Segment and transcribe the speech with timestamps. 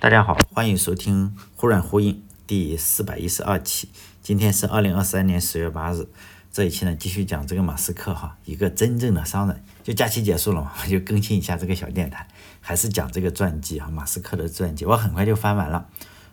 [0.00, 2.14] 大家好，欢迎收听《忽软呼应》
[2.46, 3.88] 第四百一十二期。
[4.20, 6.06] 今天是二零二三年十月八日，
[6.52, 9.64] 这一期呢继续讲这个马斯克哈，一个真正的商人。
[9.82, 12.26] 就假期结束了嘛， 我就更新一下这个小电台，
[12.60, 14.84] 还是讲这个传记哈，马斯克的传记。
[14.84, 15.86] 我很快就翻完了。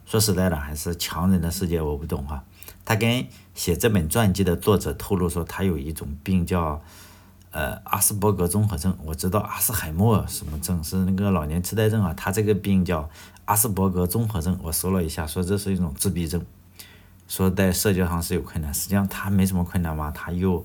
[0.05, 2.44] 说实在的，还是强人的世界我不懂哈。
[2.84, 6.82] 他跟写这本传记的作者透露说，他有一种病叫。
[7.52, 13.10] 呃，阿斯伯格综合症，我知道阿斯海默什么症是那个老年痴呆症啊，他这个病叫
[13.50, 14.59] 阿斯伯格综合症。
[14.61, 16.45] 我搜了一下，说这是一种自闭症，
[17.27, 20.63] 说在社交上是有困难，实际上他没什么困难嘛，他又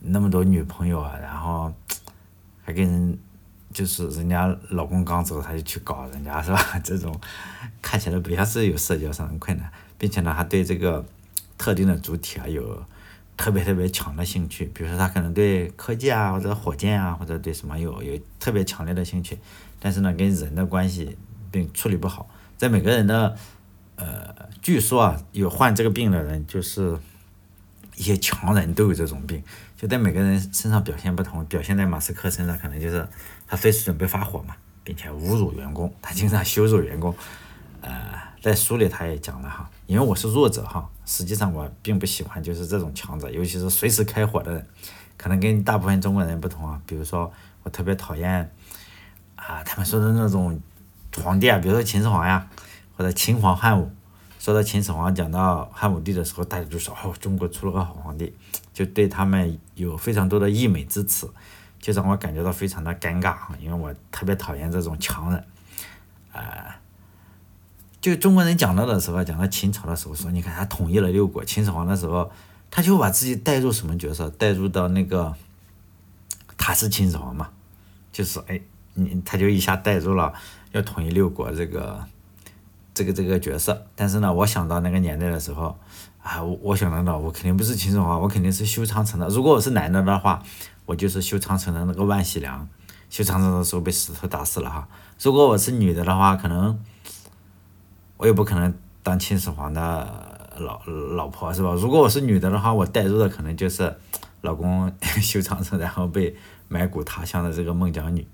[0.00, 1.70] 那么多女朋友啊，然后
[2.64, 3.18] 还跟人
[3.70, 6.58] 就是人家老公刚走他就去搞人家是吧？
[6.82, 7.14] 这种
[7.82, 11.04] 看起来不像是有社交上的困难，并且呢，还对这个
[11.58, 12.82] 特定的主体啊有。
[13.38, 19.38] 特别特别强的兴趣，比如说他可能对科技啊，或者火箭啊，或者对什么有有特别强烈的兴趣，
[19.78, 21.18] 但是呢，跟人的关系
[21.50, 22.28] 并处理不好。
[22.56, 23.36] 在每个人的，
[23.96, 26.98] 呃，据说啊，有患这个病的人，就是
[27.96, 29.42] 一些强人都有这种病，
[29.76, 31.44] 就在每个人身上表现不同。
[31.46, 33.06] 表现在马斯克身上，可能就是
[33.46, 37.14] 他随时准备发火嘛，并且侮辱员工，他经常羞辱员工，
[37.80, 38.26] 呃。
[38.42, 44.64] 在书里他也讲了哈，因为我是弱者哈，实际上我并不喜欢就是这种强者，尤其是随时开火的人，
[45.16, 46.80] 可能跟大部分中国人不同啊。
[46.86, 47.32] 比如说
[47.64, 48.48] 我特别讨厌
[49.34, 50.60] 啊，他们说的那种
[51.22, 52.48] 皇帝啊，比如说秦始皇呀，
[52.96, 53.90] 或者秦皇汉武。
[54.38, 58.32] 说到秦始皇，讲到汉武帝的时候，大家就说哦，中国出了个好皇帝，
[58.72, 61.28] 就对他们有非常多的溢美之词，
[61.80, 65.44] 就让我感觉到非常的尴尬哈，因为我特别讨厌这种强人，
[66.32, 66.76] 啊。
[68.00, 72.30] 就中国人讲到的时候，讲到秦朝的时候，说你看他统一了六国，秦始皇的时候，
[72.70, 74.30] 他就把自己带入什么角色？
[74.30, 75.34] 带入到那个
[76.56, 77.48] 他是秦始皇嘛，
[78.12, 78.60] 就是哎，
[78.96, 80.34] 你他就一下带入了
[80.72, 82.04] 要统一六国这个
[82.92, 83.86] 这个这个角色。
[83.94, 85.78] 但是呢，我想到那个年代的时候，
[86.20, 89.28] 啊，我我想到我肯定不是秦始皇，我肯定是修长城的。
[89.28, 90.42] 如果我是男的的话，
[90.84, 92.68] 我就是修长城的那个万喜良，
[93.08, 94.88] 修长城的时候被石头打死了哈。
[95.22, 96.78] 如果我是女的的话，可能。
[98.18, 98.72] 我也不可能
[99.02, 101.74] 当秦始皇的老老婆是吧？
[101.74, 103.94] 如果我是女的的话，我带入的可能就是
[104.40, 104.90] 老公
[105.20, 106.34] 修长城然后被
[106.66, 108.26] 埋骨他乡的这个孟姜女，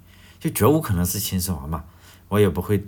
[0.43, 1.85] 就绝无可能是秦始皇嘛。
[2.27, 2.85] 我也不会，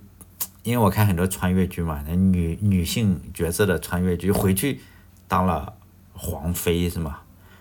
[0.65, 4.81] 因为我看很多穿越剧嘛，那女女性角色的穿越剧回去
[5.29, 5.75] 当了
[6.13, 7.21] 皇妃是吗？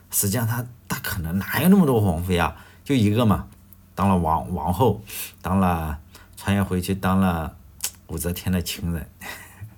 [0.10, 2.56] 实际上她大可能哪有那么多皇妃啊？
[2.84, 3.46] 就一个嘛，
[3.94, 5.04] 当了王王后，
[5.44, 6.00] 当了
[6.36, 7.56] 穿越回去当了。
[8.08, 9.08] 武则天的情人，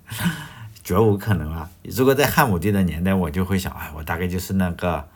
[0.84, 1.70] 绝无可能啊！
[1.84, 5.08] 如果在汉武帝的年代，我就会想，哎，我大概就是那个，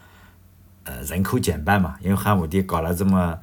[0.84, 3.38] 呃，人口减半嘛，因为汉武帝搞了这么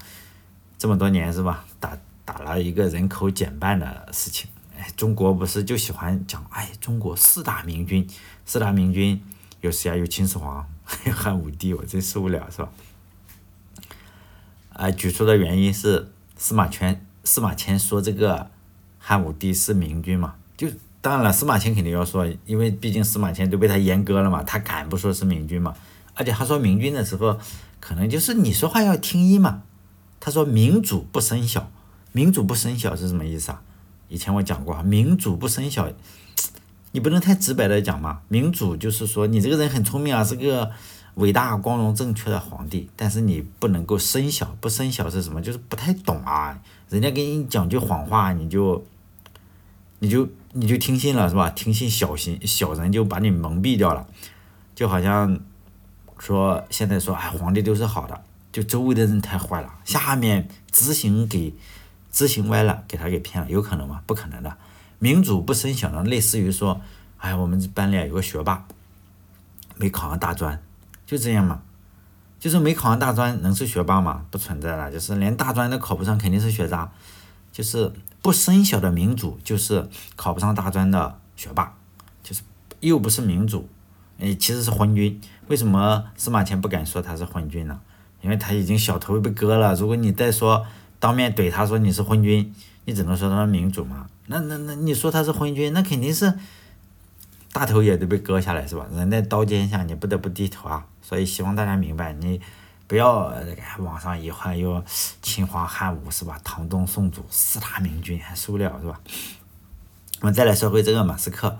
[0.77, 1.65] 这么多年，是吧？
[1.79, 4.49] 打打了一个人口减半的事情。
[4.77, 8.07] 哎，中国不是就喜欢讲，哎，中国四大明君，
[8.45, 9.21] 四大明君
[9.61, 9.95] 有谁啊？
[9.95, 12.69] 有秦始皇，还 有汉武帝，我真受不了，是吧？
[14.73, 18.51] 啊，举出的原因是司马迁，司马迁说这个。
[18.99, 20.35] 汉武帝是明君嘛？
[20.57, 20.67] 就
[20.99, 25.73] 当然了，司马迁肯定要说，因为毕竟司马迁都被他阉割了嘛，他敢不说是明君嘛？
[26.13, 27.39] 而且他说明君的时候，
[27.79, 29.63] 可能就是你说话要听音嘛。
[30.19, 31.71] 他说民主不生小，
[32.11, 33.61] 民主不生小是什么意思啊？
[34.09, 35.89] 以前我讲过啊，民主不生小，
[36.91, 38.21] 你不能太直白的讲嘛。
[38.27, 40.71] 民主就是说你这个人很聪明啊，是个
[41.15, 45.41] 伟大、光荣、正确的皇帝，但是你不能够生小，不生小是什么？
[45.41, 46.61] 就是不太懂啊。
[46.89, 48.83] 人家给你讲句谎话，你就。
[49.99, 51.49] 你就你就听信了是吧？
[51.49, 54.05] 听信小心小人就把你蒙蔽掉了，
[54.75, 55.39] 就好像
[56.19, 58.21] 说现在说哎皇帝都是好的，
[58.57, 61.53] 就周围的人太坏了，下面执行给
[62.11, 64.01] 执行歪了，给他给骗了，有可能吗？
[64.07, 64.57] 不可能的。
[64.97, 66.81] 民主不生小人，类似于说，
[67.19, 68.65] 哎我们班里有个学霸
[69.75, 70.59] 没考上大专，
[71.05, 71.61] 就这样嘛，
[72.39, 74.25] 就是没考上大专能是学霸吗？
[74.31, 76.91] 不存在了，就是连大专都考不上，肯定是学渣，
[77.51, 77.93] 就是。
[78.23, 81.77] 不生小的民主就是考不上大专的学霸，
[82.23, 82.41] 就是
[82.79, 83.69] 又不是民主，
[84.19, 85.21] 哎，其实是昏君。
[85.47, 87.79] 为什么司马迁不敢说他是昏君呢？
[88.21, 89.73] 因为他已经小头被割了。
[89.75, 90.65] 如果你再说
[90.99, 92.53] 当面怼他说你是昏君，
[92.85, 94.07] 你只能说他是民主嘛。
[94.27, 96.33] 那那那你说他是昏君，那肯定是
[97.53, 98.85] 大头也得被割下来是吧？
[98.93, 100.85] 人在刀尖下，你不得不低头啊。
[101.01, 102.41] 所以希望大家明白你。
[102.89, 104.81] 不要这个网上一换又
[105.21, 106.39] 秦皇汉武是吧？
[106.41, 108.97] 唐宗宋祖四大明君还受不了是吧？
[110.21, 111.59] 我们再来说回这个马斯克，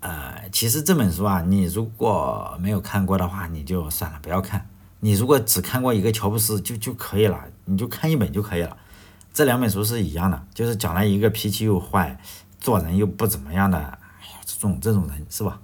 [0.00, 4.66] 呃，其实这本书啊，你如果没有看过的话，你就算了，不要看。
[5.00, 8.76] 你如果只看过一个乔布斯就就可以了，你就看一本就可以了。
[9.32, 12.18] 这两本书是一样的，就是讲了一个脾气又坏、
[12.58, 15.60] 做人又不怎么样的，哎呀，这种这种人是吧？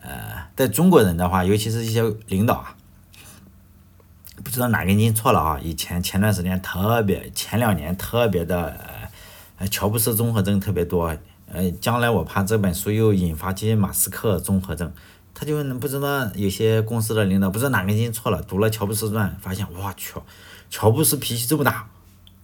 [0.00, 2.76] 呃，在中国人的话，尤其是一些领导啊，
[4.44, 5.58] 不知道哪根筋错了啊。
[5.60, 8.78] 以前前段时间特别，前两年特别的，
[9.58, 11.14] 呃，乔布斯综合症特别多。
[11.50, 14.92] 呃，将来我怕这本书又引发起马斯克综合症。
[15.38, 20.14] 他就不知道有些公司的领导不知道哪根筋错了，读了乔布斯传，发现我去，
[20.68, 21.88] 乔布斯脾气这么大，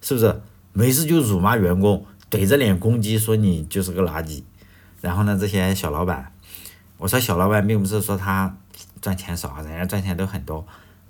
[0.01, 0.41] 是不是？
[0.73, 4.45] 没事就辱骂员工，怼着脸攻击，说你就是个垃圾。
[5.01, 6.31] 然后呢，这些小老板。
[6.99, 8.57] 我说小老板并不是说他
[9.03, 10.65] 赚钱少，人家赚钱都很多，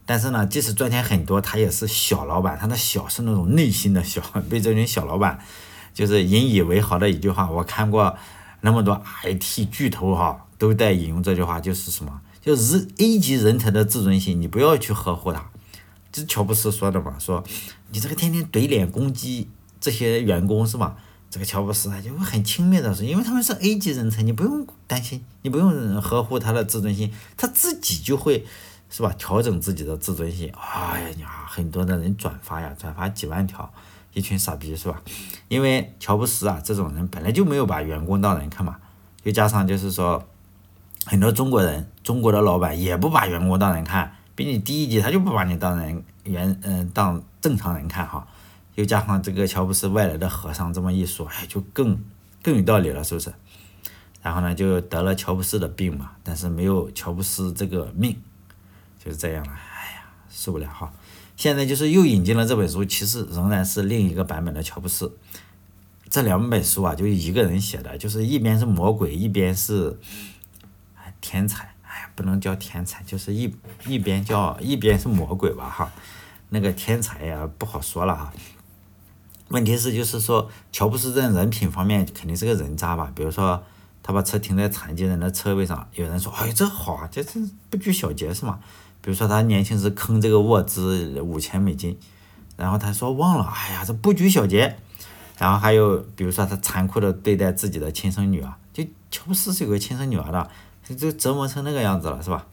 [0.06, 4.22] 但是呢，即使赚钱很多，他也是小老板，他的小是那种内心的小。
[4.48, 5.38] 被这群小老板
[5.92, 8.16] 就是引以为豪的一句话，我看过
[8.62, 15.50] 那么多 IT 巨头哈，都在引用这句话，就是什么，就是 A 级人才的自尊心，你不要去呵护他。
[16.10, 17.44] 这乔布斯说的嘛，说
[17.90, 20.96] 你这个天天怼脸攻击这些员工是吧？
[21.28, 28.46] 这个乔布斯啊，就会很轻蔑的说，因为他们是 A 级人才，你不用担心，你不用呵护他的自尊心，他自己就会，
[28.88, 29.12] 是吧？
[29.18, 30.50] 调整自己的自尊心。
[30.56, 33.70] 哎呀呀，很多的人转发呀，转发几万条，
[34.14, 35.02] 一群傻逼是吧？
[35.48, 38.78] 因为乔布斯啊，这种人本来就没有把员工当人看嘛，
[39.24, 40.24] 又加上就是说，
[41.04, 48.26] 很多中国人，中国的老板也不把员工当人看，比你低一级，他就不把你当人，原嗯当正常人看哈。
[48.74, 51.96] 又加上这个乔布斯外来的和尚这么一说，哎，就更
[52.42, 53.32] 更有道理了，是不是？
[54.20, 58.16] 然后呢，就得了乔布斯的病嘛，但是没有乔布斯这个命，
[58.98, 59.52] 就是这样了。
[59.52, 60.92] 哎呀，受不了哈！
[61.36, 65.16] 现在就是又引进了这本书，其实仍然是另一个版本的乔布斯。
[66.08, 69.98] 这两本书啊，就一个人写的，就是一边是魔鬼，一边是
[71.24, 71.72] 天才。
[71.86, 73.54] 哎，不能叫天才，就是一
[73.86, 75.70] 一边叫一边是魔鬼吧？
[75.70, 75.90] 哈，
[76.50, 78.32] 那个天才呀，不好说了哈。
[79.48, 83.12] 问题是，就是说，乔布斯在人品方面肯定是个人渣吧？
[83.14, 83.62] 比如说，
[84.02, 88.58] 他把车停在残疾人的车位上，有人说：“哎，这好啊，这这不拘小节是吗？”
[89.00, 91.96] 比如说，他年轻时坑这个沃兹五千美金，
[92.56, 94.76] 然后他说忘了，哎呀，这不拘小节。
[95.38, 100.50] 然后还有，比如说他残酷的对待自己的亲生女儿，就乔布斯是有个亲生女儿的，
[100.84, 102.46] 就折磨成那个样子了，是吧？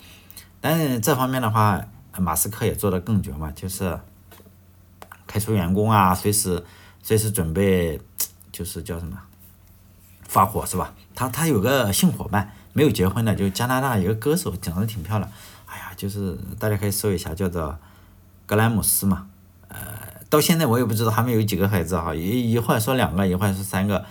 [0.59, 1.81] 但是这方面的话，
[2.17, 3.99] 马斯克也做得更绝嘛，就是
[5.25, 6.63] 开除员工啊，随时。
[7.03, 7.99] 随时准备，
[8.51, 9.17] 就是叫什么，
[10.27, 10.93] 发火是吧？
[11.15, 15.27] 他他有个性伙伴，没有结婚的，就加拿大一个歌手，长得挺漂亮。
[15.65, 17.75] 哎呀，就是大家可以搜一下，叫做
[18.45, 19.25] 格兰姆斯嘛。
[19.69, 19.79] 呃，
[20.29, 24.05] 到现在我也不知道他们有几个孩子哈，一一会儿说两个，一会儿说三个，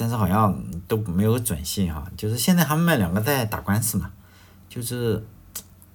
[0.00, 0.58] 但是好像
[0.88, 2.10] 都没有准信哈。
[2.16, 4.10] 就是现在他们两个在打官司嘛，
[4.68, 5.22] 就是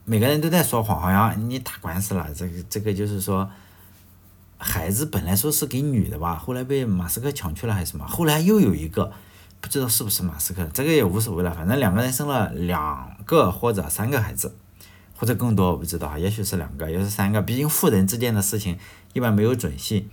[0.05, 3.49] 每个人都在说谎，好像你打官司了，这个这个就是说。
[4.57, 8.07] 孩子本来说是给女的吧，后来被马斯克抢去了还是什么？
[8.07, 9.11] 后来又有一个，
[9.59, 14.55] 不知道是不是马斯克，这个也无所谓了，反正两个人生了两个或者三个孩子，
[15.17, 17.41] 或者更多我不知道，也许是两个，也是三个。
[17.41, 18.79] 毕竟富人之间的事情
[19.11, 20.09] 一般没有准信，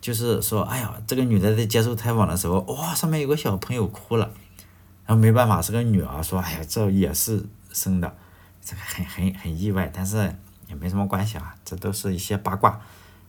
[0.00, 4.30] 就是说，哎呀，这个女的在接受采访的时候，哇，上面有个小朋友哭了，
[5.06, 8.16] 然后没办法是个女儿，说，哎呀，这也是生的，
[8.64, 10.16] 这个很很很意外，但是
[10.68, 12.80] 也没什么关系啊，这都是一些八卦。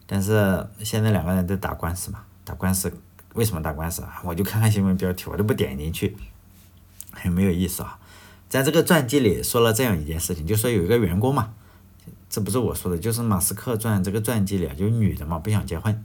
[0.06, 2.92] 但是现在两个人都打官司嘛，打官司
[3.34, 4.22] 为什么打官司啊？
[4.24, 6.18] 我就看看新闻标题，我都不点进去，
[7.12, 7.98] 很没有意思啊。
[8.50, 11.54] 在这个传记里说了这样一件事情，就说有一个员工嘛，
[12.30, 16.04] 这不是我说的，就是马斯克传这个传记里就女的嘛，不想结婚，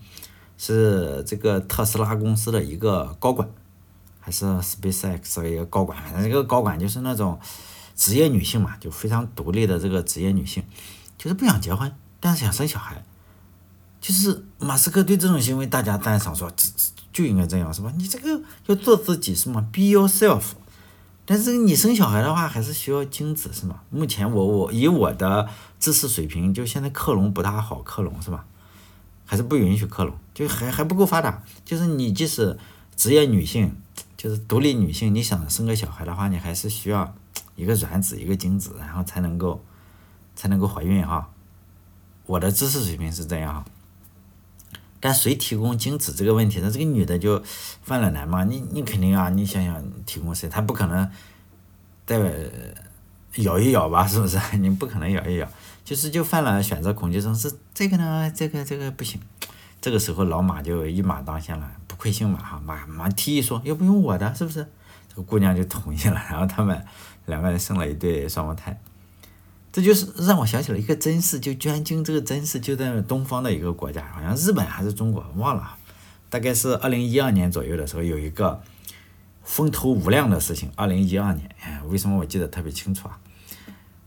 [0.57, 3.49] 是这个特斯拉公司的一个高管，
[4.21, 7.39] 还是 SpaceX 的一个高管，反正这个高管就是那种
[7.95, 10.63] 职业女性嘛，就非常独立的这个职业女性，
[11.19, 13.05] 就是不想结婚，但是想生小孩。
[13.99, 17.93] 就是马斯克对这种行为，大家赞赏说，这这就应该这样，是吧？
[17.97, 20.43] 你这个要做自己，是吗？Be yourself。
[21.25, 23.81] 但是你生小孩的话，还是需要精子，是吗？
[23.91, 25.49] 目前我我以我的
[25.81, 28.45] 知识水平，就现在克隆不大好克隆，是吧？
[29.27, 31.43] 还是不允许克隆，就还还不够发达。
[31.65, 32.57] 就是你即使
[32.97, 33.77] 职业女性，
[34.17, 37.15] 就是独立女性，你想生个小孩的话，你还是需要
[37.57, 39.63] 一个卵子，一个精子，然后才能够
[40.35, 41.29] 才能够怀孕哈。
[42.25, 43.65] 我的知识水平是这样哈。
[44.99, 47.43] 但谁提供精子这个问题，那这个女的就
[47.83, 48.45] 犯了难嘛？
[48.45, 50.49] 你你肯定啊，你想想提供谁？
[50.49, 51.09] 她不可能
[52.07, 52.19] 再
[53.37, 54.07] 咬一咬吧？
[54.07, 54.39] 是不是？
[54.57, 55.49] 你不可能咬一咬，
[55.87, 57.33] 就是就犯了选择恐惧症。
[57.33, 58.31] 是这个呢？
[58.35, 59.21] 这个这个不行。
[59.81, 64.67] 这个时候老马就一马当先了，不愧姓马哈，马马提议说要不用我的，是不是？
[65.09, 66.85] 这个姑娘就同意了，然后他们
[67.27, 68.77] 两个人生了一对双胞胎。
[69.71, 75.77] 这就是让我想起了一个真事，就捐精这个真事就在东方的一个国家，好像日本还是中国忘了，
[76.29, 78.61] 大概是二零一二年左右的时候，有一个
[79.45, 80.73] 风头无量的事情。
[80.75, 83.21] 二零一二年，哎为什么我记得特别清楚啊？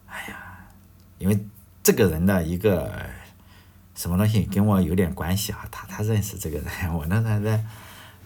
[0.07, 0.67] 哎呀，
[1.19, 1.39] 因为
[1.83, 2.91] 这个人的一个
[3.95, 5.67] 什么东西跟我有点关系啊。
[5.71, 7.63] 他他认识这个人， 我那时候在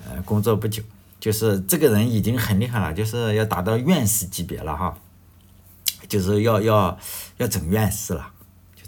[0.07, 0.83] 呃工作不久，
[1.19, 4.98] 就是这个人已经很厉害了，就是要达到院士级别了哈，
[6.07, 6.98] 就是要要
[7.38, 8.31] 要整院士了，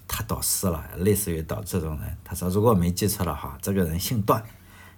[0.07, 2.17] 他导师了，类似于导这种人。
[2.23, 4.43] 他说如果我没记错的话，这个人姓段。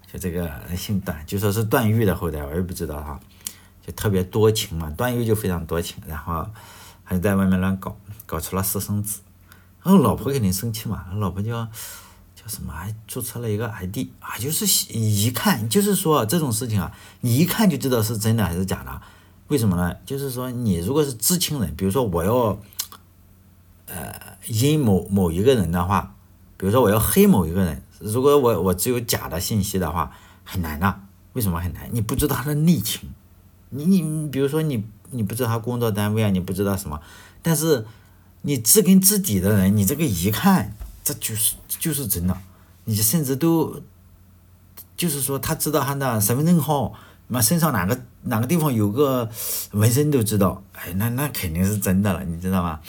[0.10, 3.20] 就这个人姓段，就说是段誉的后代，我也不知道哈，
[3.86, 6.48] 就特别多情嘛，段誉就非常多情，然后
[7.04, 7.94] 还在外面乱搞，
[8.26, 9.20] 搞出了私生子，
[9.88, 11.66] 然后老婆肯定生气嘛，老婆叫
[12.36, 16.92] 叫什么，还注册了一个 ID 啊，就是一看就是说这种事情啊，
[17.22, 19.02] 你一看就知道是真的还是假的，
[19.48, 19.96] 为什么呢？
[20.06, 22.60] 就是说你如果是知情人，比如说我要
[23.86, 24.14] 呃
[24.48, 26.14] 阴某某一个人的话，
[26.58, 27.82] 比如说我要黑某一个人。
[28.00, 30.12] 如果我我只有假的信息的话，
[30.44, 31.00] 很难呐。
[31.32, 31.90] 为什么很难？
[31.94, 33.10] 你不知道他的内情，
[33.70, 37.00] 你你比如说你你不知道他工作单位啊，你不知道什么，
[37.42, 37.86] 但是
[38.48, 40.74] 你知根知底的人，你这个一看，
[41.04, 42.38] 这就是就是真的。
[42.86, 43.82] 你甚至都
[44.96, 46.94] 就是说他知道他的身份证号，
[47.28, 49.30] 妈身上哪个哪个地方有个
[49.74, 52.80] 纹身都知道，哎，那那肯定是真的了，你知道吗？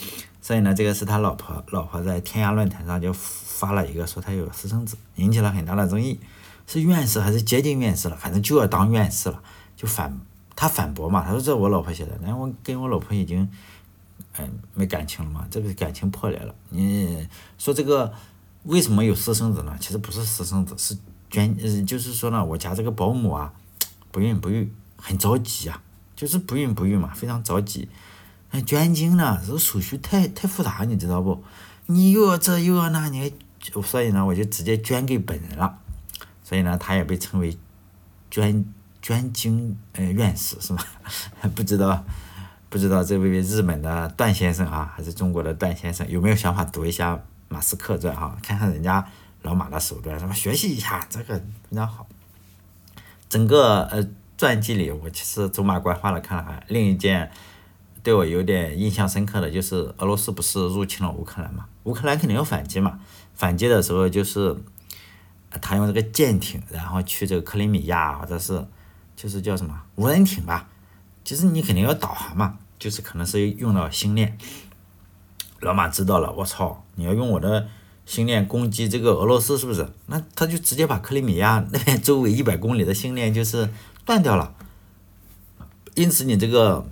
[0.40, 3.12] 所以呢，这个是他老婆，老婆在天涯论坛上就。
[3.58, 6.20] 发了一个说他有私生子，引起了很大的争议，
[6.68, 8.14] 是院士还是接近院士了？
[8.14, 9.42] 反正就要当院士了，
[9.76, 10.16] 就反
[10.54, 13.50] 他反驳嘛，他说这我老婆写的，那我跟我老婆已经，
[14.38, 16.54] 嗯，没感情了嘛，这个感情破裂了。
[16.70, 17.28] 你
[17.58, 18.12] 说这个
[18.64, 19.76] 为什么有私生子呢？
[19.80, 20.96] 其实不是私生子，是
[21.30, 23.52] 捐，嗯，就是说呢，我家这个保姆啊，
[24.10, 25.82] 不孕不育，很着急啊，
[26.16, 27.88] 就是不孕不育嘛，非常着急。
[28.64, 31.42] 捐精呢，这个手续太太复杂，你知道不？
[31.86, 33.32] 你又要这又要那，你还。
[33.84, 35.80] 所以呢，我就直接捐给本人了。
[36.44, 37.58] 所以呢，他也被称为
[38.30, 38.64] 捐
[39.02, 40.86] 捐精呃院士是吧？
[41.54, 42.04] 不知道
[42.70, 48.36] 不知道这位日本的段先生啊，还是中国的段先生，有没有想法读一下马斯克传哈？
[48.42, 49.06] 看看人家
[49.42, 51.34] 老马的手段，什么学习一下，这个
[51.70, 52.06] 非常好。
[53.28, 54.06] 整个呃
[54.36, 56.62] 传记里，我其实走马观花的看了看。
[56.68, 57.30] 另一件
[58.02, 61.66] 对我有点印象深刻的就是，俄罗斯不是入侵了乌克兰嘛？
[61.84, 63.00] 乌克兰肯定要反击嘛？
[63.34, 64.56] 反击的时候就是，
[65.60, 68.66] 他用这个舰艇，然后去这个克里米亚，或者是
[69.16, 70.68] 就是叫什么无人艇吧，
[71.28, 74.38] 其实你肯定要导航嘛，就是可能是用到星链。
[75.60, 77.68] 老马知道了，我操，你要用我的
[78.06, 79.92] 星链攻击这个俄罗斯是不是？
[80.06, 83.68] 那他就直接把克里米亚那边周围一百公里的星链就是
[84.06, 84.54] 断掉了，
[85.96, 86.86] 因此你这个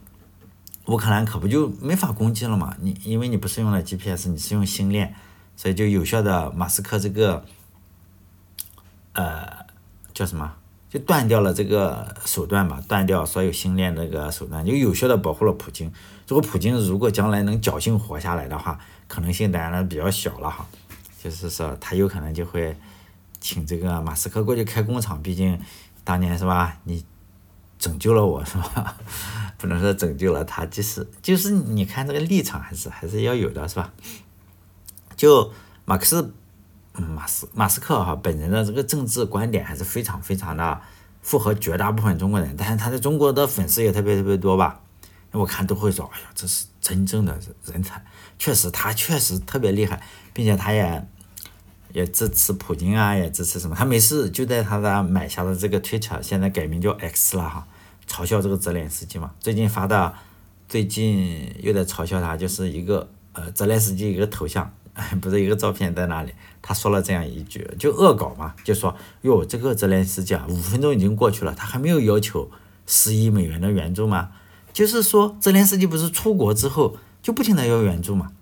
[0.85, 2.77] 乌克兰可不就没法攻击了嘛？
[2.83, 5.15] 你因为你不是用了 GPS，你是用星链。
[5.57, 7.43] 所以就有效的马斯克这个，
[9.15, 9.65] 呃，
[10.13, 10.57] 叫什么？
[10.89, 15.93] 就断掉了这个手段嘛，断掉所有星链这个手段，就有效的保护了普京。
[16.29, 18.79] 如果普京如果将来能侥幸活下来的话，
[19.09, 20.67] 可能性当然比较小了哈。
[21.23, 22.77] 就是说他有可能就会
[23.41, 25.61] 请这个马斯克过去开工厂，毕竟
[26.05, 26.79] 当年是吧？
[26.85, 27.05] 你
[27.79, 28.97] 拯救了我是吧？
[29.59, 33.93] 不能说拯救了他，就是就是你看这个立场还是还是要有的是吧？
[35.17, 35.53] 就
[35.85, 36.33] 马克思，
[37.03, 40.81] 马斯马斯克哈本人的这个政治观点还是非常非常的
[41.23, 44.81] 符合绝大部分中国人，但是他在中国的粉丝也特别特别多吧？
[45.33, 48.03] 我看都会说，哎呀，这是真正的人才，
[48.39, 50.01] 确实他确实特别厉害，
[50.33, 51.07] 并且他也
[51.93, 53.77] 也支持普京啊，也支持什么？
[53.77, 57.67] 他没事就在他的买下的这个推特，现在改名叫 X 了哈，
[58.09, 59.33] 嘲笑这个泽连斯基嘛。
[59.41, 60.15] 最近发的，
[60.69, 64.73] 最近又在嘲笑他，就是一个呃泽连斯基一个头像。
[65.21, 72.51] 不是一个照片在那里，他说了这样一句，就恶搞嘛，就说哟，这个泽连斯基啊，五分钟已经过去了，他还没有要求
[72.87, 74.31] 十亿美元的援助吗？
[74.73, 78.33] 就是说，泽连斯基不是出国之后就不停的要援助嘛？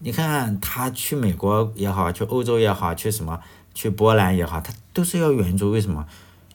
[0.00, 3.40] 你看他去美国也好，去欧洲也好，去什么
[3.72, 6.06] 去波兰也好，他都是要援助，为什么？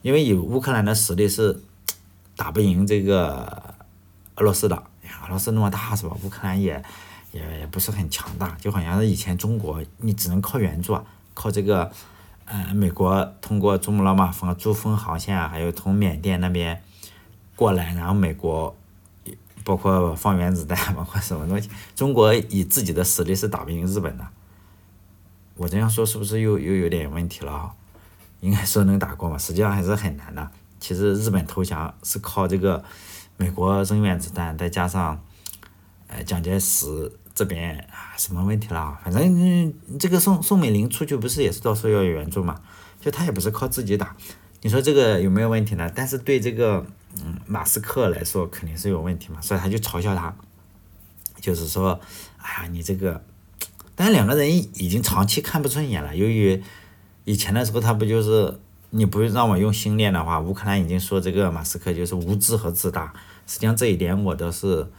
[0.02, 1.62] 因为有乌克兰的实力是
[2.36, 3.74] 打不赢这个
[4.34, 6.14] 俄罗斯的呀，俄罗斯那么大是吧？
[6.22, 6.82] 乌克兰也。
[7.36, 10.98] 也也不是很强大，就好像是以前中国，你只能靠援助，
[11.34, 11.90] 靠这个，
[12.46, 16.82] 呃，美国通过珠穆朗玛峰、珠峰航线啊，还有从缅甸那边
[17.54, 18.74] 过来，然后美国
[19.62, 24.26] 包括放原子弹， 包括什么东西，中国以自己的实力是打不赢日本的。
[25.56, 27.74] 我这样说是不是又又有点问题了哈？
[28.40, 29.36] 应该说能打过嘛？
[29.36, 30.50] 实际上还是很难的。
[30.78, 32.84] 其实日本投降是靠这个
[33.36, 35.20] 美国扔原子弹，再加上
[36.06, 37.12] 呃蒋介石。
[37.36, 38.98] 这边啊，什么问题了？
[39.04, 42.60] 反正这个宋宋美龄出去不是也是到时候要援助嘛？
[42.98, 44.16] 就他也不是靠自己打，
[44.62, 45.92] 你说这个有没有问题呢？
[45.94, 46.84] 但是对这个
[47.22, 50.34] 嗯，马斯克来说肯定是有问题嘛，所以他就嘲笑他，
[51.38, 52.00] 就是说，
[52.38, 53.22] 哎呀，你这个，
[53.94, 56.16] 但两个人已经长期看不顺眼了。
[56.16, 56.62] 由于
[57.24, 58.58] 以前的时候他不就是，
[58.90, 63.12] 你不让我用星链的话，乌克兰已经说这个马斯克就是无知和自大。
[63.46, 64.90] 实际上这一点我都是，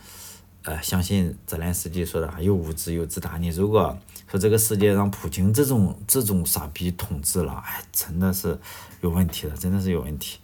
[0.68, 3.38] 呃，相信泽连斯基说的啊，又无知又自大。
[3.38, 3.98] 你如果
[4.30, 8.60] 说这个世界让普京这种这种傻逼统治了，哎，真的是
[9.00, 10.40] 有问题的，真的是有问题。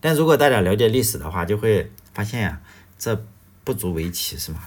[0.00, 2.62] 但如果大家了解历史的话，就会发现呀，
[2.98, 3.22] 这
[3.62, 4.62] 不足为奇，是吗？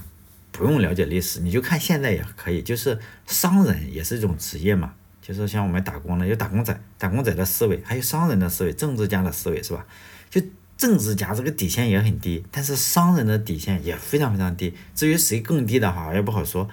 [0.51, 2.61] 不用了解历史，你就看现在也可以。
[2.61, 9.83] 就是商人也是一种职业嘛，就是像我们打工的，有打工仔，打工仔的思维，还有商人的思维，政治家的思维，是吧？
[10.29, 10.39] 就
[10.81, 14.73] 政治家这个底线也很低，但是商人的底线也非常非常低。
[14.95, 16.67] 至于谁更低的话，也不好说，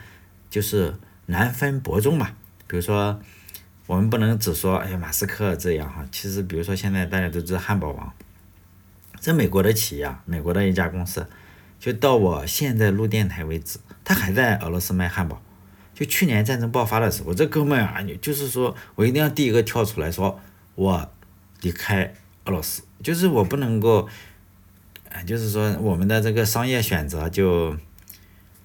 [0.48, 0.94] 就是
[1.26, 2.30] 难分伯仲嘛。
[2.66, 3.20] 比如说，
[3.86, 8.10] 我们不能只说哎呀马斯克这样哈，其实比如说现在大家都知道汉堡王。
[9.20, 11.26] 在美国的企业，美国的一家公司，
[11.78, 15.42] 就到我现在录电台为止，他还在俄罗斯卖汉堡。
[15.92, 20.40] 就去年战争爆发的时候，这哥们啊，就是说我一定要第一个跳出来说，
[20.76, 21.12] 我
[21.60, 22.14] 离开
[22.48, 24.08] 俄罗斯，就是我不能够，
[25.12, 27.76] 啊，就是说我们的这个商业选择就，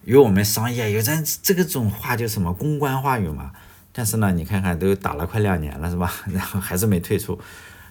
[0.05, 1.11] 有我们商业有这
[1.41, 3.51] 这个种话就什么公关话语嘛。
[3.91, 6.11] 但是呢，你看看都打了快两年了是吧？
[6.31, 7.37] 然后还是没退出。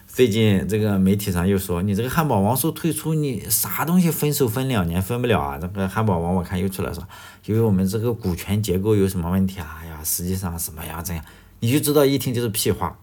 [0.07, 5.59] 最近这个媒体上又说你这个汉堡王说退出，你啥东西分手分两年分不了啊？
[5.59, 7.07] 这个汉堡王我看又出来说，
[7.45, 9.79] 因为我们这个股权结构有什么问题啊？
[9.81, 11.01] 哎呀，实际上什么呀？
[11.05, 11.23] 这样
[11.59, 12.97] 你就知道一听就是屁话。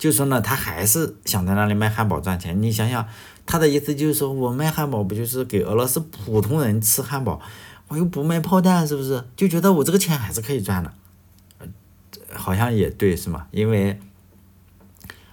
[0.00, 2.60] 就说呢，他还是想在那里卖汉堡赚钱。
[2.60, 3.06] 你想想，
[3.46, 7.40] 他的意思就是说我卖汉堡不就是给俄罗斯普通人吃汉堡，
[7.86, 9.22] 我又不卖炮弹，是不是？
[9.36, 10.92] 就觉得我这个钱还是可以赚的。
[12.32, 13.46] 好像也对，是吗？
[13.52, 14.00] 因为。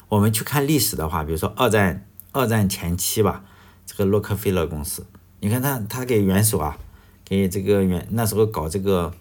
[0.10, 3.44] 我们去看历史的话，比如说二战，二战前期吧，
[3.86, 5.06] 这个洛克菲勒公司，
[5.42, 6.78] 你看他他给元首啊，
[7.26, 9.14] 给这个元那时候搞这个，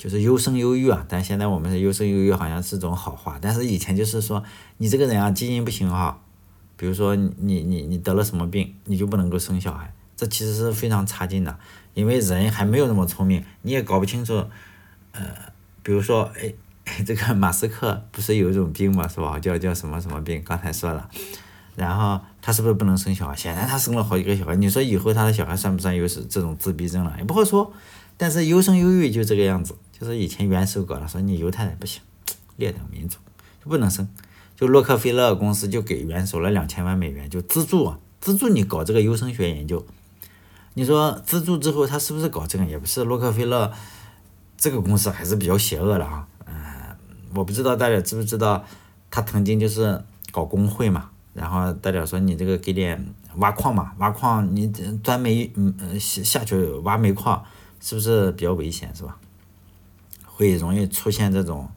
[0.00, 4.42] 就是优生优育啊，但现在我们是优生优育好像是种好话，但是以前就是说
[4.78, 6.18] 你这个人啊基因不行哈，
[6.78, 11.54] 比如说你你你得了什么病，你就不能够生小孩，这其实是非常差劲的，
[11.92, 14.42] 因为人还没有那么聪明，你也搞不清楚，
[15.12, 15.22] 呃，
[15.82, 16.50] 比如说哎。
[17.06, 19.38] 这个马斯克不是有一种病嘛，是吧？
[19.38, 20.42] 叫叫什么什么病？
[20.44, 21.08] 刚才说了，
[21.76, 23.36] 然后他是不是不能生小孩？
[23.36, 27.14] 显然他生了好几个小孩，你说以后他的小孩算不算又是这种自闭症了？
[27.18, 27.72] 也不好说。
[28.16, 32.00] 但是优生优育就这个样子，就是以前元首搞的，说你犹太人不行，
[32.56, 33.18] 劣等民族
[33.62, 34.08] 就不能生。
[34.56, 39.84] 就洛克菲勒公司就给元首了两千万美元，就资助啊资助你搞这个优生学研究。
[40.74, 42.64] 你说资助之后他是不是搞这个？
[42.64, 43.04] 也不是。
[43.04, 43.70] 洛克菲勒
[44.56, 46.26] 这个公司还是比较邪恶的啊。
[46.46, 46.54] 嗯
[47.34, 48.64] 我不知道大家知不知道，
[49.10, 54.66] 他曾经就是搞工会嘛，然后大家说你这个给点挖矿嘛，挖矿你
[55.02, 57.44] 钻煤，嗯下下去挖煤矿
[57.80, 59.16] 是不是比较危险是吧？
[60.40, 61.68] 会容易出现这种，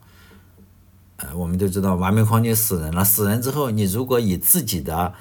[1.18, 5.12] 呃，我们都知道完美矿就死人了，死人之后你如果以自己的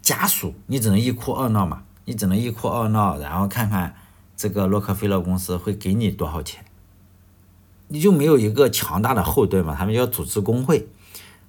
[0.00, 3.94] 家属，你只能一哭二闹嘛，你只能一哭二闹，然后看看
[4.34, 6.64] 这个洛克菲勒公司会给你多少钱。
[7.88, 9.74] 你就没有一个强大的后盾嘛？
[9.76, 10.88] 他们要组织工会，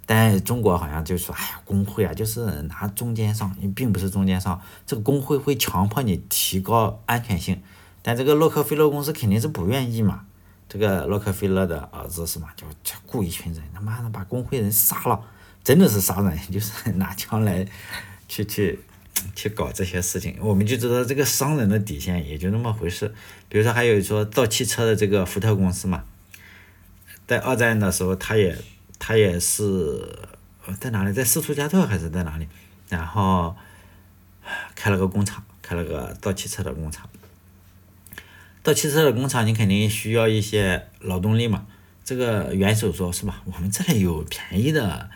[0.05, 7.61] 但中国好像就说：“哎呀，工会啊，就是拿中间商，你并不是中间商，这个工会会强迫你提高安全性。”
[8.03, 10.25] 但这个洛克菲勒公司肯定是不愿意嘛。
[10.69, 12.49] 这个洛克菲勒的儿子是嘛？
[12.55, 12.65] 就
[13.05, 15.21] 雇一群人，他妈的把工会人杀了，
[15.63, 17.65] 真的是杀人，就是拿枪来
[18.27, 18.79] 去 去
[19.33, 20.37] 去搞这些事情。
[20.41, 23.13] 我们就知道这个商人的底线也就那么回事。
[23.47, 26.03] 比如说还有说造汽车的这个福特公司嘛。
[27.25, 28.57] 在二战的时候，他也
[28.99, 30.01] 他也是
[30.79, 32.47] 在哪里，在斯图加特还是在哪里？
[32.87, 33.55] 然后
[34.75, 37.09] 开了个工厂，开了个造汽车的工厂。
[38.67, 41.65] 造汽车的工厂，你肯定需要一些劳动力嘛。
[42.03, 43.41] 这个元首说是吧？
[43.45, 45.09] 我们这里有便宜的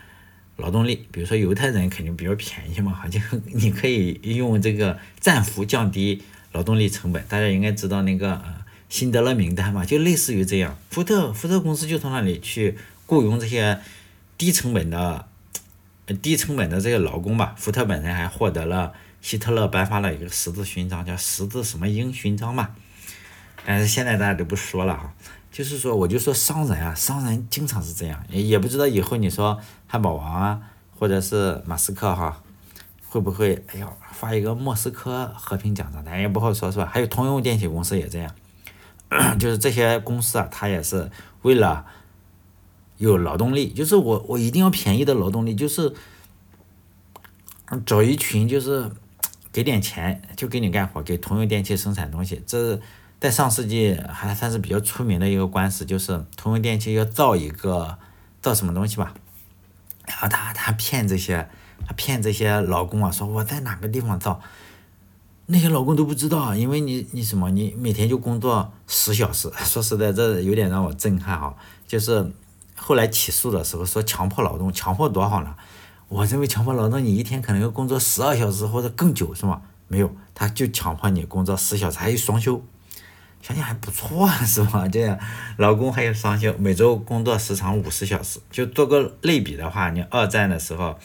[0.55, 3.19] 劳动力，比如说犹太人肯定比较便宜嘛，就
[3.51, 7.21] 你可以用这个战俘降低劳动力成本。
[7.27, 8.41] 大家应该知道那个。
[8.87, 13.79] 辛德勒名单嘛，就类似于这样，福特福特公司就从那里去雇佣这些
[14.37, 15.27] 低成本的
[16.21, 17.55] 低成本的这个劳工吧。
[17.57, 22.71] 福特本人还获得了希特勒颁发了一个十字勋章，叫十字什么鹰勋章嘛。
[23.71, 25.13] 但是现在大家都不说了哈，
[25.49, 29.57] 就是说我就说商人啊，商人经常是这样，也不知道以后你说
[29.87, 30.59] 汉堡王啊，
[30.99, 32.43] 或者是马斯克哈，
[33.07, 36.89] 会不会哎呀发一个莫斯科和平奖章，咱也不好说，是吧？
[36.91, 38.35] 还有通用电气公司也这样。
[39.39, 41.09] 就是这些公司啊，他也是
[41.41, 41.85] 为了
[42.97, 45.93] 有劳动力，就是我我一定要便宜的劳动力，就是
[47.85, 48.89] 找一群就是
[49.51, 52.41] 给点钱就给你干活，给通用电气生产东西。
[52.45, 52.79] 这
[53.21, 57.99] 在上世纪还算是比较出名的一个官司，就是通用电气要造一个
[58.41, 59.13] 造什么东西吧，
[60.07, 61.47] 然后他他骗这些
[61.85, 64.41] 他骗这些劳工啊，说我在哪个地方造，
[65.45, 71.53] 那些劳工都不知道，因为你你什么你每天就工作十小时， 说实在这有点让我震撼啊，
[71.87, 72.31] 就是
[72.75, 75.55] 后来起诉的时候说强迫劳动，强迫多少呢？
[76.07, 79.61] 我认为强迫劳动，你一天可能要工作十二小时或者更久，是吗？
[79.87, 82.59] 没有，他就强迫你工作十小时，还有双休，
[83.41, 84.87] 想想还不错，是吧？
[84.91, 85.17] 这样，
[85.57, 88.39] 老公还有双休，每周工作时长五十小时。
[88.51, 90.97] 就做个类比的话，你二战的时候，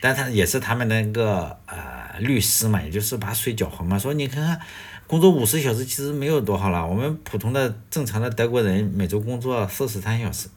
[0.00, 4.60] 但他也是他们那个呃律师嘛，也就是把水搅浑嘛，说你看看，
[5.06, 10.48] 工作五十小时其实没有多好了，我们普通的正常的德国人每周工作四十三小时。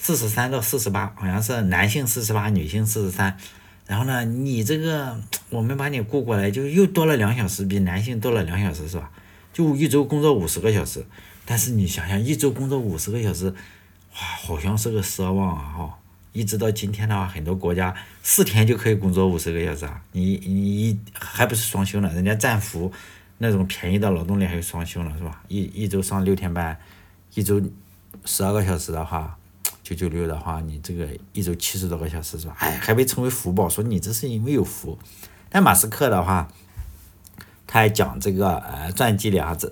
[0.00, 3.36] 四十三到四十八，好像是男性四十八，女性四十三。
[3.84, 5.18] 然后呢，你这个
[5.50, 9.10] 我们把你雇过来，就又多了两小时，比男性多了两小时，是吧？
[9.58, 11.04] 就一周工作五十个小时。
[11.44, 15.74] 但是你想想，一周工作五十个小时，哇，好像是个奢望啊！
[15.76, 15.98] 哈，
[16.32, 17.92] 一直到今天的话，很多国家
[18.22, 20.00] 四天就可以工作五十个小时啊。
[20.12, 22.08] 你你还不是双休呢？
[22.14, 22.92] 人家战俘
[23.38, 25.42] 那种便宜的劳动力还有双休呢，是吧？
[25.48, 26.78] 一一周上六天班，
[27.34, 27.60] 一周
[28.24, 29.36] 十二个小时的话。
[29.82, 32.54] 九九六的话，你这个一周七十多个小时是吧？
[32.58, 34.98] 哎，还被称为福报，说你这是因为有福。
[35.48, 36.46] 但马斯克的话，
[37.68, 39.70] 他还讲这个呃传记里啊，这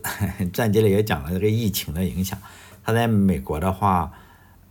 [0.52, 2.38] 传记里也讲了这个疫情的影响。
[2.84, 4.12] 他在美国的话，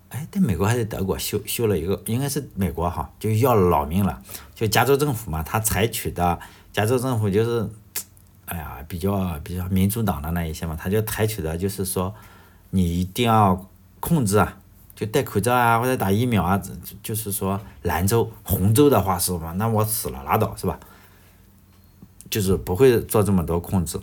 [0.09, 4.21] 哎，在美国还是德国修修了一个，应该是美国哈，就要老命了。
[4.53, 6.39] 就加州政府嘛，他采取的
[6.71, 7.67] 加州政府就是，
[8.45, 12.13] 哎呀，比较比较民主党的那一些嘛，他就采取的就是说，
[12.69, 13.67] 你一定要
[13.99, 14.59] 控制啊。
[14.95, 16.61] 就戴口罩啊，或者打疫苗啊，
[17.03, 19.51] 就是说蓝州、红州的话是吧？
[19.57, 20.79] 那我死了拉倒是吧？
[22.29, 23.99] 就是不会做这么多控制。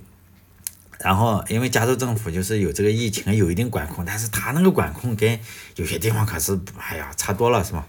[1.01, 5.39] 然后因为加州政府就是有这个疫情有一定管控，但是他那个管控跟
[5.77, 7.87] 有些地方可是哎呀差多了是吧？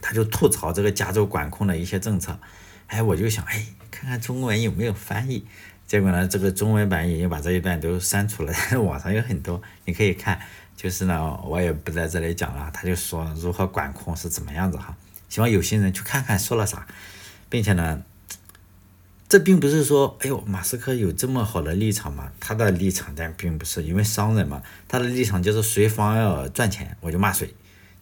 [0.00, 2.38] 他就吐槽这个加州管控的一些政策。
[2.86, 5.46] 哎，我就想哎，看看中文有没有翻译。
[5.86, 10.40] 结果呢，这个中文版已经把这一段都删除了， 网上有很多，你可以看。
[10.76, 14.96] 就是呢，我也不在这里讲了，他就说如何管控是怎么样子哈，
[15.28, 16.86] 希望有心人去看看说了啥，
[17.48, 18.02] 并且呢，
[19.34, 22.30] 这并不是说，哎呦，马斯克有这么好的立场嘛？
[22.38, 27.52] 他的立场但并不是，因为商人嘛，他的立场就是谁方要赚钱，我就骂谁。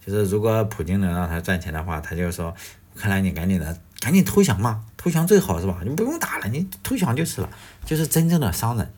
[0.05, 2.55] 就是如果普京能让他赚钱的话，他就说，
[2.95, 5.81] 看来你赶紧的，赶紧投降嘛，投降最好是吧？
[5.83, 7.49] 你不用打了，你投降就是了，
[7.87, 8.92] 就是真正的商人。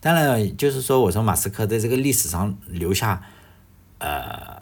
[0.00, 3.22] 当然，就是说，我说马斯克在这个历史上留下，
[3.98, 4.55] 呃，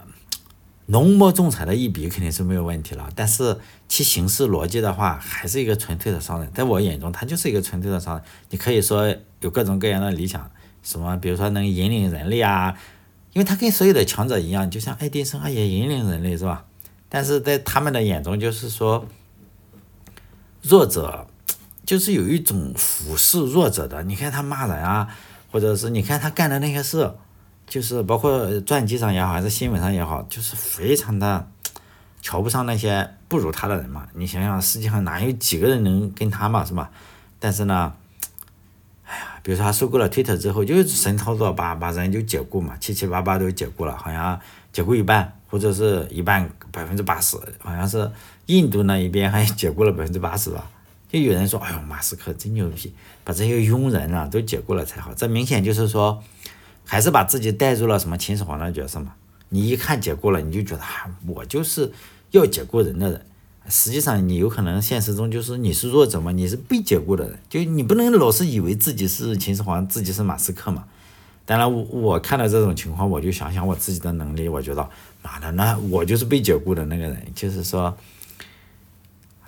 [0.86, 3.08] 浓墨重彩的一笔肯定是没有问题了。
[3.14, 6.50] 但是其行事逻辑的话，还是一个纯粹的商人。
[6.52, 8.24] 在我眼中，他就是一个纯粹的商人。
[8.50, 10.50] 你可以说有各种各样的理想，
[10.82, 12.76] 什么，比如说能引领人类啊，
[13.32, 16.64] 因为他跟所有的强者一样，就像爱迪生啊，也引领人类，是吧？
[17.08, 19.06] 但是在他们的眼中，就是说
[20.62, 21.26] 弱者，
[21.86, 24.02] 就是有一种俯视弱者的。
[24.04, 25.08] 你看他骂人啊。
[25.54, 27.14] 或者是你看他干的那些事，
[27.66, 31.48] 就是包括传记上也好，还是新闻上也好，就是非常的
[32.22, 34.06] 瞧不上那些不如他的人嘛。
[34.14, 36.90] 你想想，世界上哪有几个人能跟他嘛，是吧？
[37.40, 37.92] 但是呢，
[39.06, 44.38] 哎呀，比如说他收购了 Twitter 之后，就是神操作，把把人就解雇嘛，七七八八都解雇了，好像
[44.72, 48.10] 解雇一半，或者是一半百分之八十，好像是
[48.46, 50.70] 印度那一边还解雇了百分之八十吧。
[51.10, 56.20] 就有人说：“哎呦，马斯克真牛逼，把这些庸人啊都解雇了才好。”这明显就是说，
[56.84, 59.14] 还是把自己带入了什么秦始皇的角色嘛。
[59.48, 61.92] 你一看解雇了，你就觉得啊，我就是
[62.30, 63.24] 要解雇人的人。
[63.68, 67.38] 实际上，你有可能现实中就是你是弱者嘛，你是被解雇的人。
[67.48, 70.84] 就你不能老是以为自己是秦始皇，自己是马斯克嘛。
[71.46, 74.88] 当然，我我看到这种情况，我就想想我自己的能力，我觉得
[75.22, 77.96] 妈的，那我就是被解雇的那个人，就是说。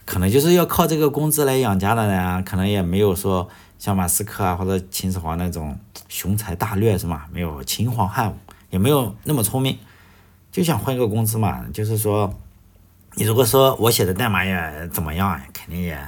[0.05, 5.77] 可能就是要靠这个工资来养家的人啊，可能也没有说像马斯克啊或者秦始皇那种
[6.09, 7.27] 雄才大略是吗？
[7.33, 8.37] 没有秦皇汉武，
[8.71, 9.79] 也没有那么聪明，
[10.51, 11.67] 就想混个工资嘛。
[11.73, 12.33] 就是说，
[13.15, 15.99] 你如果说我写的代码也怎么样，肯定也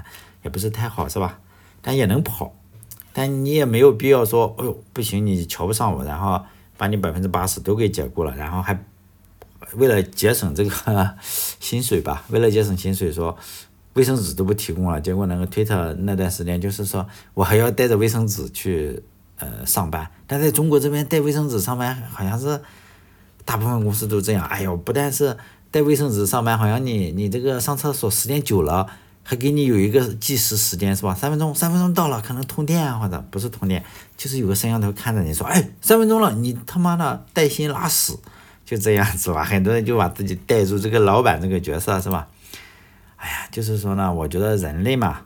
[0.43, 1.39] 也不是太好是吧？
[1.81, 2.55] 但也能跑，
[3.13, 6.41] 但你也没有必要说，哎呦不行，你瞧不上我，然后
[6.77, 8.79] 把你百分之八十都给解雇了，然后还
[9.75, 10.71] 为了节省这个
[11.61, 13.37] 薪水吧，为了节省薪水说。
[13.95, 19.03] 卫生纸都不提供了，结果那个推特那段时间就是说我还要带着卫生纸去
[19.39, 22.61] 呃上班，但在中国这边带卫生纸上班好像是
[23.45, 24.45] 大部分公司都这样。
[24.47, 25.37] 哎呦，不但是
[25.71, 28.87] 带卫生纸上班，好像你你这个上厕所时间久了
[29.23, 31.15] 还给你有一个计时时间是吧？
[31.15, 33.85] 三分钟，三分钟到了，可能通电啊或者不是通电，
[34.17, 38.17] 就是有个摄像头看着你说，哎，三分钟了，你他妈的带薪拉屎，
[38.65, 39.45] 就这样子吧。
[39.45, 42.29] 很多人就把自己带入这个老板这个角色是吧？
[43.17, 45.21] 哎呀，就是说呢，我觉得人类嘛，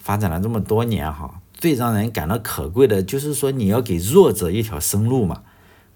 [0.00, 5.42] 发展了这么多年哈，最让人感到可贵的就是说你要给弱者一条生路嘛。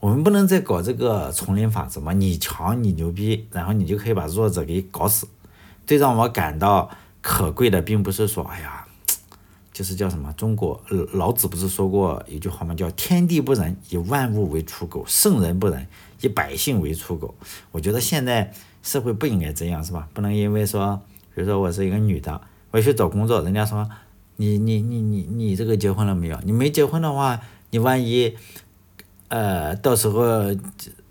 [0.01, 2.13] 我们不能再搞这个丛林法则嘛？
[2.13, 5.29] 你强，你牛逼，然后你就可以把弱者给搞死。
[5.87, 8.85] 最让我感到可贵的，并不是说，哎呀，
[9.73, 10.33] 就是叫什么？
[10.37, 10.81] 中国
[11.13, 12.75] 老子不是说过一句话吗？
[12.75, 15.87] 叫“天地不仁，以万物为刍狗；圣人不仁，
[16.21, 17.37] 以百姓为刍狗。”
[17.71, 20.09] 我觉得现在社会不应该这样，是吧？
[20.13, 21.01] 不能因为说，
[21.33, 22.41] 比如说我是一个女的，
[22.73, 23.89] 我去找工作，人家说
[24.43, 26.39] 你你你你你这个结婚了没有？
[26.45, 28.37] 你没结婚的话，你万一。
[29.29, 30.55] 呃，到时候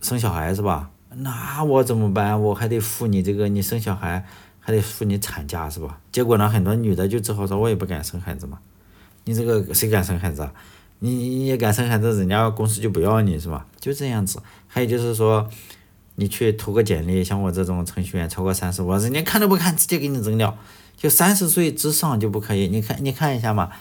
[0.02, 0.92] 生小孩是吧？
[1.16, 2.40] 那我怎么办？
[2.42, 4.26] 我还得付你这个，你生小孩
[4.60, 6.00] 还得付你产假是吧？
[6.12, 8.60] 结果呢，很多女的就只好说，我也不敢生孩子嘛。
[9.24, 10.54] 你这个谁敢生孩子啊？
[11.00, 13.66] 你你也敢生孩子，人家公司就不要你是吧？
[13.80, 14.42] 就这样子。
[14.68, 15.50] 还有就是说，
[16.16, 20.56] 你去投个简历，像我这种程序员，超过三十五，人家看都不看，直接给你扔掉。
[21.02, 22.68] 就三十岁之上就不可以。
[22.68, 23.72] 你看，你看一下嘛。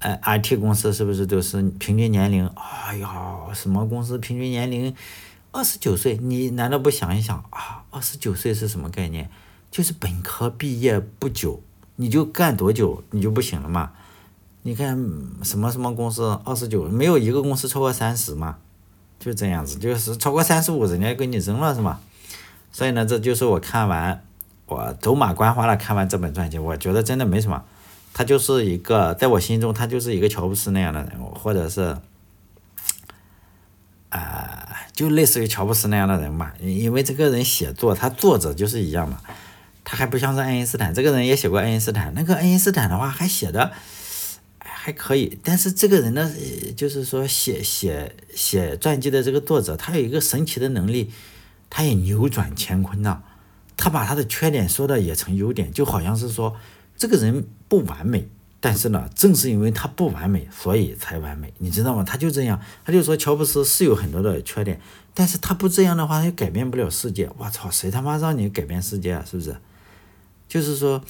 [0.00, 2.46] 哎，IT 公司是不是都是平均年龄？
[2.48, 4.94] 哎呀，什么公司平均年龄
[5.50, 6.18] 二十九岁？
[6.18, 7.82] 你难道不想一想啊？
[7.90, 9.30] 二十九岁是什么概念？
[9.70, 11.62] 就是本科毕业不久，
[11.96, 13.92] 你就干多久你就不行了嘛？
[14.62, 14.94] 你看
[15.42, 18.58] 什么什么公司二十九，没有一个公司超过三十嘛？
[19.18, 21.98] 就这样子，就是超过三十五，人家给你扔了是吗？
[22.70, 24.22] 所以呢，这就是我看完
[24.68, 27.64] 我走马观花的看完这本传记，我觉得真的没什么。
[28.12, 31.96] 他就是一个，在我心中，他就是一个乔布斯那样的人物，或者是，
[34.08, 36.52] 啊，就类似于乔布斯那样的人嘛。
[36.60, 39.20] 因为这个人写作，他作者就是一样嘛。
[39.84, 42.12] 他还不像是爱因斯坦，这个人也写过爱因斯坦。
[42.14, 43.72] 那个爱因斯坦的话，还写的
[44.58, 45.38] 还可以。
[45.42, 46.30] 但是这个人的，
[46.76, 51.10] 就是说写写写传记的这个作者，他有一个神奇的能力，
[51.70, 53.22] 他也扭转乾坤呐。
[53.78, 56.54] 他把他的缺点说的也成优点，就好像是说。
[57.00, 62.02] 这个人不完美，但是呢，正是因为他不完美，所以才完美，你知道吗？
[62.02, 64.80] 他就这样，他就说乔布斯是有很多的缺点，
[65.14, 67.30] 但是他不这样的话，他就改变不了世界。
[67.38, 69.24] 我操，谁他妈让你改变世界啊？
[69.24, 69.56] 是不是？
[70.48, 71.00] 就是说，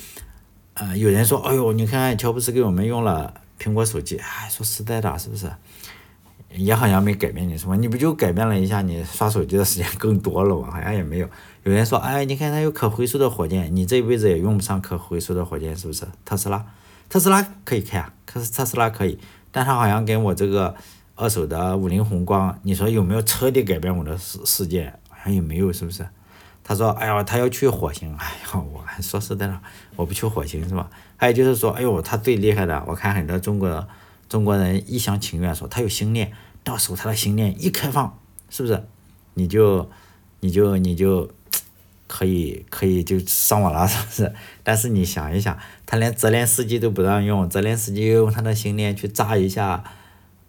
[0.74, 5.50] 呃，有人说，哎呦，你看乔布斯给我们用了苹果手机，哎，说实在的，是不是？
[6.54, 10.70] 也好像没改变你什么，你不就改变了一下你刷手机的时间更多了吗？
[10.70, 11.28] 好像也没有。
[11.64, 16.06] 有人说，哎，你看它有可回收的火箭，你这一辈子也用不上可回收的火箭，是不是？
[16.24, 16.64] 特斯拉，
[17.08, 19.18] 特斯拉可以开啊，可是特斯拉可以，
[19.50, 20.74] 但它好像跟我这个
[21.14, 24.92] 二手的五菱宏光，你说有没有彻底改变我的世世界？
[25.10, 26.06] 好像也没有，是不是？
[26.64, 29.60] 他说，哎呀，他要去火星，哎呀，我还说实在的，
[29.96, 30.88] 我不去火星是吧？
[31.16, 33.86] 还有就是说，哎呦，他最厉害的，我看很多中国
[34.28, 38.18] 中国人一厢情愿说他有星链，到时候他的星链一开放，
[38.50, 38.86] 是不是？
[39.34, 39.90] 你就
[40.40, 41.30] 你就你就。
[42.10, 44.34] 可以可以就上网了，是不是？
[44.62, 49.84] 但是你想一想，他连泽连斯基都不让用，泽连斯基用他的星链去炸一下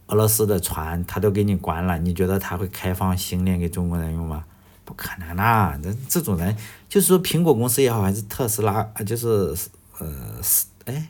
[0.08, 2.00] 俄罗斯的船，他都给你关了。
[2.00, 4.46] 你觉得他会开放星链给中国人用吗？
[4.86, 5.78] 不可能啦！
[5.84, 6.56] 这这种人，
[6.88, 9.54] 就是说苹果公司也好，还是特斯拉，就是
[9.98, 11.10] 呃，是哎，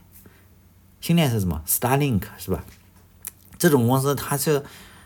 [1.02, 2.64] 星链是什么？Starlink 是吧？
[3.58, 4.64] 这种公司，它是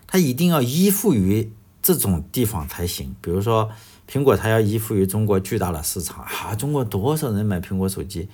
[0.08, 1.52] 它一定要依附于
[1.82, 3.72] 这种地方才行，比如说。
[4.06, 6.54] 苹果它要依附于中国巨大的市场啊！
[6.54, 8.28] 中国多少人买苹果手机？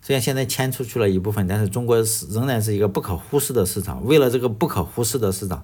[0.00, 4.02] 虽然现在迁出去了一部分，但是中国是仍然是一个不可忽视的市场。
[4.06, 5.62] 为了这个不可忽视的市场，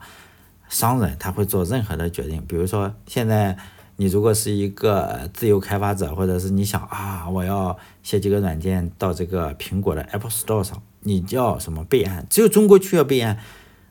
[0.68, 2.44] 商人他会做任何的决定。
[2.46, 3.56] 比如说，现在
[3.96, 12.26] 你如果是一个自由开发者，或者是你想啊，我要写几个软件到这个苹果的 Apple Store 上，你叫什么备案？
[12.30, 13.38] 只有中国区要备案。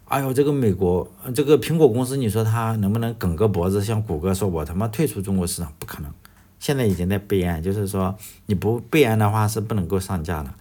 [0.05, 5.71] 哎呦，这个美国这个苹果公司，你说他能不能梗个脖子，像谷歌说，我他妈退出中国市场？
[5.77, 6.11] 不可能，
[6.59, 8.15] 现在已经在备案，就是说
[8.47, 10.51] 你不备案的话是不能够上架的。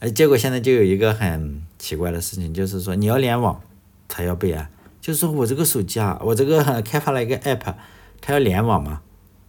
[0.00, 3.60] 哎，结果现在就有一个很奇怪的事情，就是说你要联网
[4.08, 4.68] 才要备案，
[5.00, 7.74] 就是说我这个手机啊，我这个开发了一个 app，
[8.20, 9.00] 它要联网嘛，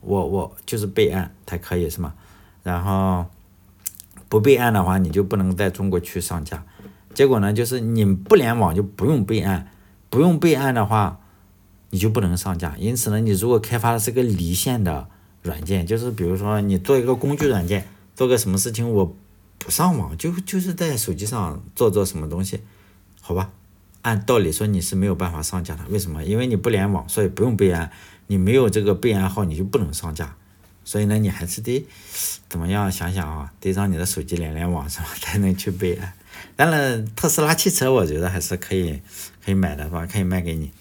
[0.02, 2.14] 我我就是备案才可以是吗？
[2.62, 3.26] 然后
[4.32, 6.64] 不备案的话，你就不能在中国区上架。
[7.14, 9.70] 结果呢，就是你不联网就不用备案，
[10.10, 11.20] 不用备案的话，
[11.90, 12.78] 你就不能上架。
[12.80, 15.10] 因此呢，你如果开发的是个离线的
[15.44, 19.14] 软件，就是比如说你做一个工具软件，做个什么事情我
[19.58, 22.62] 不上网，就就是在手机上做做什么东西，
[23.20, 23.52] 好吧？
[24.04, 26.24] 按道理说你是没有办法上架的，为什么？
[26.24, 27.92] 因为你不联网，所以不用备案。
[28.28, 30.38] 你没有这个备案号，你就不能上架。
[30.84, 31.86] 所以呢，你还是得
[32.50, 36.14] 怎么样想想啊，得让你的手机连连网是吧，才能去备案。
[36.56, 39.00] 当然，特斯拉汽车我觉得还是可以
[39.44, 40.06] 可以买的是吧？
[40.06, 40.72] 可以卖给你，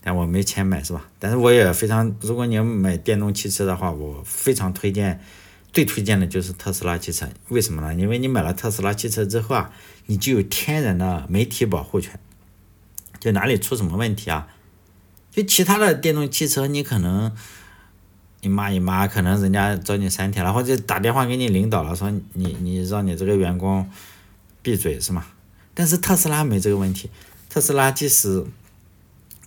[0.00, 1.08] 但我没钱买是吧？
[1.18, 5.20] 但是我也非常，如果你要买电动汽车的话，我非常推荐，
[5.72, 7.28] 最推荐的就是特斯拉汽车。
[7.48, 7.94] 为什么呢？
[7.94, 9.72] 因为你买了特斯拉汽车之后啊，
[10.06, 12.18] 你就有天然的媒体保护权。
[13.20, 14.48] 就哪里出什么问题啊？
[15.30, 17.34] 就其他的电动汽车，你可能
[18.42, 23.88] 你骂你骂，可能人家找你三天了，或者打电话给你领导了，说你你让你这个员工
[24.62, 25.24] 闭嘴是吗？
[25.74, 27.08] 但是特斯拉没这个问题，
[27.48, 28.44] 特斯拉即使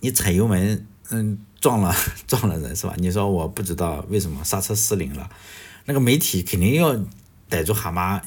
[0.00, 1.94] 你踩油门，嗯，撞了
[2.26, 2.94] 撞了人是吧？
[2.96, 5.28] 你说我不知道为什么刹车失灵了，
[5.84, 6.98] 那个媒体肯定要
[7.50, 8.22] 逮住蛤蟆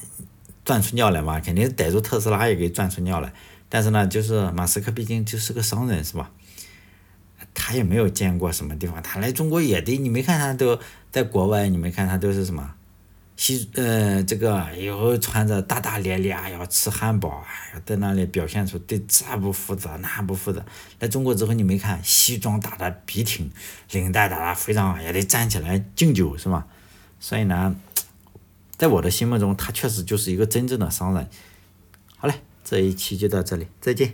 [0.63, 3.34] 转出尿来嘛，肯定逮住特斯拉也给转出尿来。
[3.67, 6.29] 但是呢，就是马斯克毕竟就是个商人，是吧？
[7.53, 10.79] 他也没有见过什么地方，他来中国也得，你没看他都
[11.12, 12.75] 在国外，你没看他都是什么
[13.35, 20.65] 西呃这个，以后穿着大大咧咧，要吃汉堡，哎，在那里表现出对这不负责那不负责。
[20.99, 23.49] 来中国之后，你没看西装打的笔挺，
[23.91, 26.67] 领带打的非常，也得站起来敬酒，是吧？
[27.19, 27.75] 所以呢，
[28.77, 31.27] 在我的心目中，他确实就是一个真正的商人。
[32.17, 32.35] 好嘞。
[32.62, 34.13] 这一期就到这里，再见。